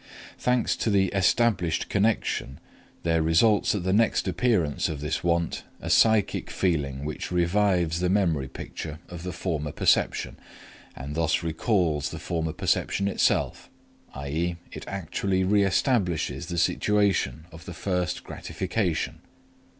Thanks 0.39 0.75
to 0.77 0.89
the 0.89 1.09
established 1.09 1.87
connection, 1.87 2.59
there 3.03 3.21
results 3.21 3.75
at 3.75 3.83
the 3.83 3.93
next 3.93 4.27
appearance 4.27 4.89
of 4.89 4.99
this 4.99 5.23
want 5.23 5.63
a 5.79 5.91
psychic 5.91 6.49
feeling 6.49 7.05
which 7.05 7.31
revives 7.31 7.99
the 7.99 8.09
memory 8.09 8.47
picture 8.47 8.97
of 9.09 9.21
the 9.21 9.31
former 9.31 9.71
perception, 9.71 10.37
and 10.95 11.13
thus 11.13 11.43
recalls 11.43 12.09
the 12.09 12.17
former 12.17 12.51
perception 12.51 13.07
itself, 13.07 13.69
i.e. 14.15 14.55
it 14.71 14.87
actually 14.87 15.43
re 15.43 15.63
establishes 15.63 16.47
the 16.47 16.57
situation 16.57 17.45
of 17.51 17.65
the 17.65 17.73
first 17.75 18.23
gratification. 18.23 19.19